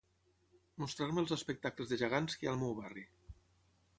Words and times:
Mostrar-me 0.83 1.21
els 1.23 1.33
espectacles 1.35 1.93
de 1.93 2.01
gegants 2.03 2.39
que 2.39 2.45
hi 2.47 2.51
ha 2.51 2.55
al 2.57 2.59
meu 2.65 2.75
barri. 2.83 3.07